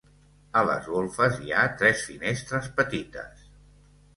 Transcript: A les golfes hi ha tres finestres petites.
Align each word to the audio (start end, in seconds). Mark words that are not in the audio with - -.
A 0.61 0.61
les 0.69 0.87
golfes 0.93 1.37
hi 1.43 1.53
ha 1.59 1.67
tres 1.83 2.07
finestres 2.09 2.73
petites. 2.81 3.45